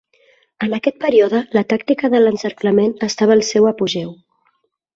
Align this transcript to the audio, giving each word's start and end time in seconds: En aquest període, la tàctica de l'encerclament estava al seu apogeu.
En 0.67 0.71
aquest 0.77 0.97
període, 1.03 1.41
la 1.57 1.63
tàctica 1.75 2.11
de 2.15 2.21
l'encerclament 2.23 2.97
estava 3.11 3.39
al 3.39 3.47
seu 3.53 3.69
apogeu. 3.75 4.11